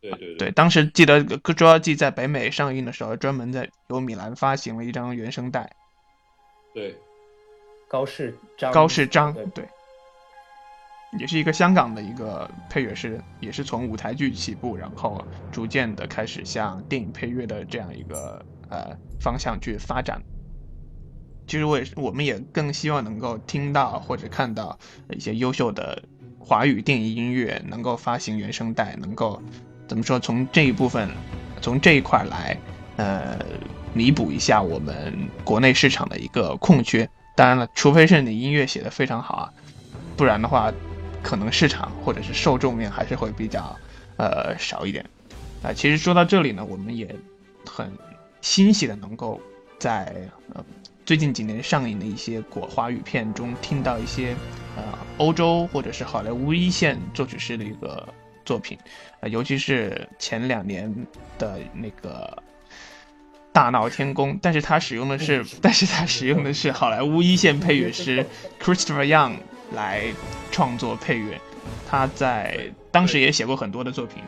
[0.00, 1.22] 对对对，当时记得
[1.54, 5.70] 《捉妖记》在北美上映的时候，专门在由米兰发行了一张原声带。
[6.76, 6.94] 对，
[7.88, 9.66] 高世章，高世章，对，
[11.18, 20.20] 也是一个香港的一个配乐师，也是从舞台剧起步，然后逐渐的开始向电影配乐的这样一个呃方向去发展。
[21.46, 26.02] 其实我也是，我们也更希望能够听到或者看到一些优秀的
[26.38, 29.40] 华语电影音乐能够发行原声带，能够
[29.88, 31.08] 怎么说从这一部分，
[31.62, 32.58] 从这一块来，
[32.98, 33.38] 呃，
[33.96, 37.08] 弥补一下我们国内市场的一个空缺。
[37.34, 39.52] 当然了，除非是你音乐写的非常好啊，
[40.16, 40.70] 不然的话，
[41.22, 43.74] 可能市场或者是受众面还是会比较
[44.16, 45.04] 呃少一点。
[45.62, 47.08] 啊，其实说到这里呢，我们也
[47.64, 47.90] 很
[48.42, 49.40] 欣喜的能够
[49.78, 50.14] 在
[50.52, 50.62] 呃。
[51.04, 54.34] 最近几年上映的一些国华语片中，听到一些
[54.76, 54.82] 呃
[55.18, 58.12] 欧洲或者是好莱坞一线作曲师的一个
[58.44, 58.76] 作品，
[59.20, 60.92] 呃，尤其是前两年
[61.38, 62.42] 的那个
[63.56, 68.22] 大闹天宫，但是他使用的是，但是他使用的是好莱坞一线配乐师
[68.62, 69.36] Christopher Young
[69.74, 70.02] 来
[70.52, 71.40] 创作配乐，
[71.88, 74.22] 他在当时也写过很多的作品。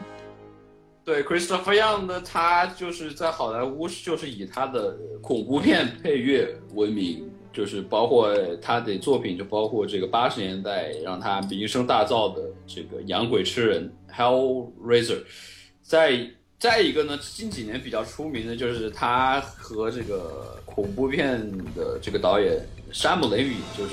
[1.05, 15.19] 对，Christopher Young 呢，他就是在好莱坞，就是以他的恐怖片配乐闻名，就是包括他的作品，就包括这个八十年代让他名声大噪的这个《养鬼吃人》（Hellraiser）。
[15.83, 16.19] 再
[16.59, 21.41] 再一个呢，近几年比较出名的就是他和这个恐怖片
[21.77, 22.59] 的这个导演
[22.93, 23.91] 山姆雷米，就是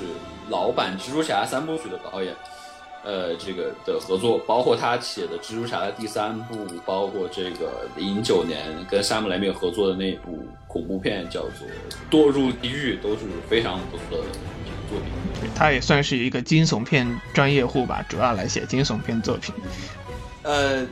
[0.49, 2.33] 老版蜘蛛侠三部曲的导演。
[3.03, 8.59] 呃，这个的合作，包括他写的《蜘蛛侠》的第三部，包括这个零九年
[8.89, 11.51] 跟山姆雷米合作的那部恐怖片，叫做
[12.09, 14.23] 《堕入地狱》，都是非常不错的
[14.89, 15.51] 作品。
[15.53, 19.53] 他也算是一个惊悚片专业户吧，主要来写惊悚片作品。
[20.41, 20.83] 呃，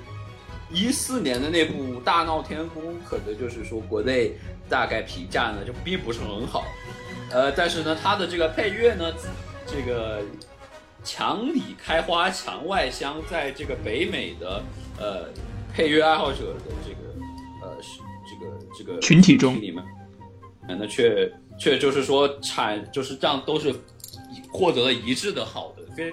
[0.74, 4.34] 一四年的那部《大闹天宫》，可能就是说国内
[4.68, 6.66] 大概评价呢就并不是很好。
[7.32, 9.14] 呃，但是呢，它的这个配乐呢，
[9.66, 10.22] 这个。
[11.06, 14.64] 墙里开花墙外香，在这个北美的
[14.98, 15.26] 呃
[15.74, 16.98] 配乐爱好者的这个
[17.62, 19.84] 呃是这个这个群体中你们，
[20.66, 23.76] 那却却就是说产就是这样都是
[24.50, 26.10] 获得了一致的好的非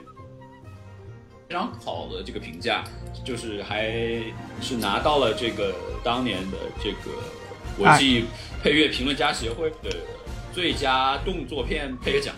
[1.50, 2.84] 非常好的这个评价，
[3.24, 3.90] 就是还
[4.60, 7.10] 是拿到了这个当年的这个
[7.76, 8.26] 国际
[8.62, 9.90] 配乐评论家协会的
[10.52, 12.32] 最佳动作片配乐奖。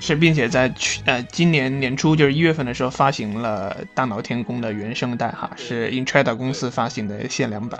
[0.00, 7.78] 是，并且在去呃今年年初，就是一月份的时候，发行了《大闹天宫》的原声带，哈，是 Intrada 公司发行的限量版。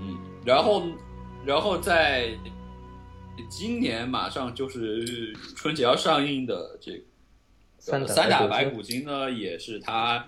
[0.00, 0.82] 嗯，然后，
[1.44, 2.30] 然后在
[3.48, 6.98] 今年马上就是春节要上映的这个
[7.84, 10.26] 《三打白骨精》呢，也是他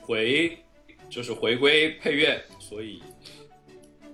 [0.00, 0.58] 回
[1.10, 3.02] 就是回归配乐，所以。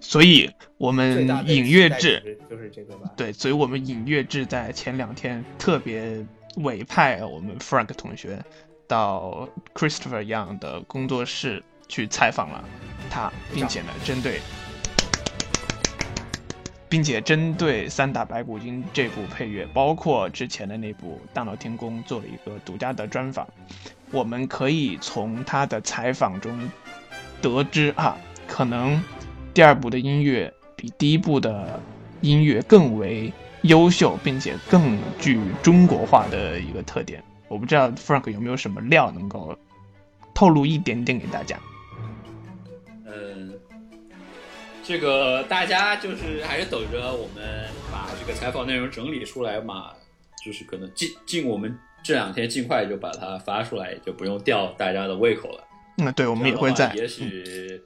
[0.01, 3.11] 所以，我们影月志就是这个吧？
[3.17, 6.23] 对，所以我们影月志在前两天特别
[6.57, 8.45] 委派我们 Frank 同学
[8.87, 12.63] 到 Christopher Young 的工作室去采访了
[13.09, 14.41] 他，并且呢，针对，
[16.95, 23.45] 并且针对《三打白骨精》这部配乐，包括之前的那部《大闹天宫》，做了一个独家的专访。
[24.13, 26.71] 我们可以从他的采访中
[27.43, 28.17] 得知，啊，
[28.47, 29.03] 可能。
[29.53, 31.81] 第二部的音乐比第一部的
[32.21, 33.33] 音乐更为
[33.63, 37.21] 优秀，并且更具中国化的一个特点。
[37.49, 39.59] 我不知道 Frank 有没有什么料能够
[40.33, 41.59] 透露一点点给大家。
[44.85, 49.93] 这个大家就是还是等着我们把这个采访内容整理出来嘛，
[50.45, 55.65] 就是可能尽尽我们这两天尽快就把它发出来，就不用吊大家的胃口了。
[55.97, 56.93] 那对，我们也会在。
[56.95, 57.83] 也许。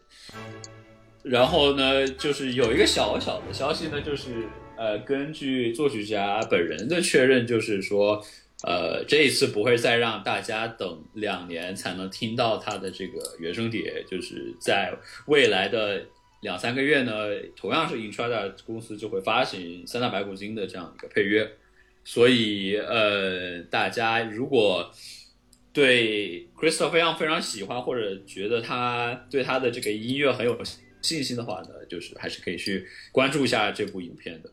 [1.23, 8.25] 然后呢，就是有一个小小的消息呢，就是呃，根据作曲家本人的确认，就是说，
[8.63, 14.93] 呃，这一次不会再让大家等两年才能听到他的这个原声碟，就是在
[15.27, 16.03] 未来的
[16.41, 17.13] 两三个月呢，
[17.57, 21.51] 同样是 Intrada 公司就会发行《三大白骨精》的这样一个配乐。
[22.05, 24.91] 所以呃，大家如果
[25.73, 30.57] 对 Crystal 非常非常喜欢，或者觉得他对他的这个音乐很有
[31.03, 34.51] 信心的话呢，就是还是可以去关注一下这部影片的。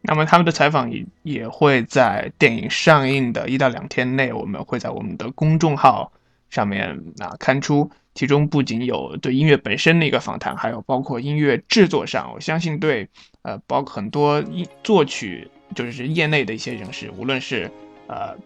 [0.00, 6.10] 那么他们的采访也也会在电影上映的一到两天内，我们会在我们的公众号
[6.48, 7.90] 上面啊刊出。
[8.18, 13.08] 其中不仅有对音乐本身的一个访谈，还有包括音乐制作上，我相信对
[13.42, 17.70] 呃，包括很多音作曲就是业内的一些人士，无论是
[18.08, 18.36] 呃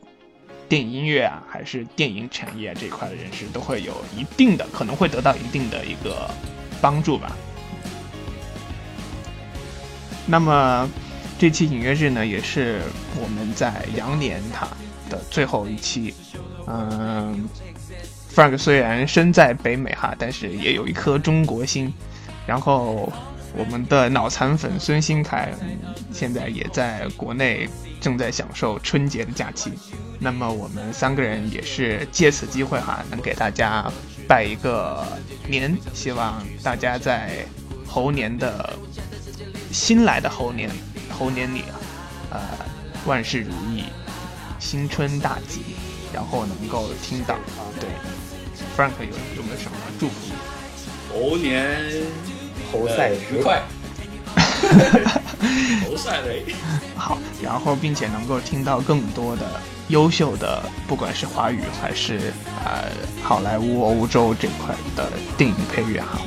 [0.69, 6.29] 电影音乐啊，还是电影产业这一块的人士，都会有一定的可能会得到一定的一个
[6.83, 7.35] 帮助吧。
[10.27, 10.87] 那么。
[11.39, 12.83] 这期影乐日呢，也是
[13.21, 14.65] 我们在羊年它
[15.11, 16.15] 的最后一期。
[16.69, 17.49] 嗯
[18.35, 21.93] ，Frank 虽然身在北美哈，但是也有一颗中国心。
[22.47, 23.13] 然后
[23.57, 25.53] 我们的脑残粉孙兴凯
[26.13, 27.69] 现在也在国内
[28.01, 29.73] 正在享受春节的假期。
[30.19, 33.91] 那么我们三个人也是借此机会哈，能给大家
[34.27, 35.07] 拜一个
[35.49, 37.47] 年，希望大家在
[37.87, 38.73] 猴年的
[39.71, 40.71] 新来的猴年。
[41.11, 41.77] 猴年里啊，
[42.31, 42.41] 呃，
[43.05, 43.85] 万事如意，
[44.59, 45.61] 新春大吉，
[46.13, 47.37] 然后能够听到，
[47.79, 47.89] 对
[48.77, 50.33] ，Frank 有有没有什么祝福？
[51.13, 51.79] 猴年
[52.73, 53.63] 猴赛愉快，
[55.87, 56.45] 猴赛雷
[56.97, 59.43] 好，然后并且能够听到更多的
[59.89, 62.33] 优秀的，不管是华语还是
[62.65, 62.91] 呃
[63.23, 66.21] 好莱坞、欧洲这块的电影配乐哈。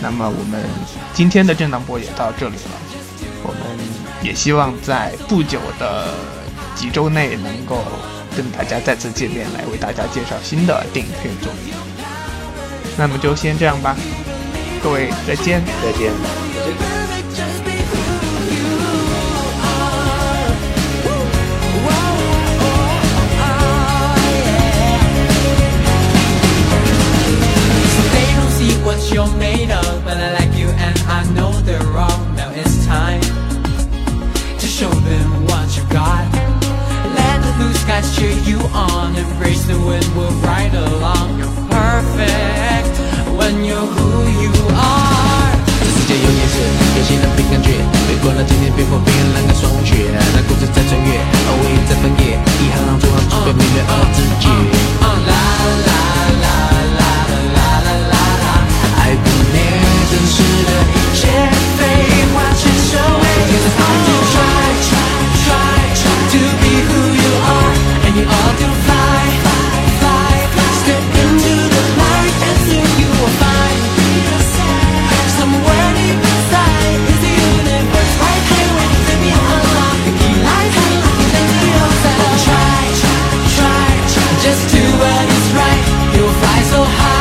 [0.00, 0.62] 那么我们
[1.12, 2.70] 今天的震荡波也到这里了。
[3.42, 3.60] 我们
[4.22, 6.14] 也希望在不久的
[6.74, 7.82] 几周内能够
[8.36, 11.50] 跟大家再次见面，来为大家介绍新的电影片种。
[12.98, 13.96] 那么就先这样吧，
[14.82, 15.62] 各位再见。
[15.82, 16.12] 再见。
[37.86, 42.94] skies cheer you on Embrace the wind, we'll ride along You're perfect
[43.38, 45.54] when you're who you are
[45.86, 46.54] 世界有意识，
[46.94, 47.70] 开心的凭感觉。
[48.06, 50.06] 别管了今天，别破冰冷的霜雪。
[50.34, 51.18] 那故事在穿越，
[51.50, 52.38] 我也在翻页。
[52.62, 54.46] 一行行，做好准备，面对二自己。
[55.02, 55.34] 啦啦
[55.82, 55.90] 啦
[56.42, 56.46] 啦
[56.94, 57.02] 啦
[57.54, 58.46] 啦啦啦，
[58.98, 59.54] 爱不灭
[60.06, 61.26] 真实的一切，
[61.76, 61.80] 废
[62.32, 63.26] 话全收尾。
[63.50, 64.06] Cause I uh,
[66.30, 67.15] uh, be who.
[86.76, 87.15] so high.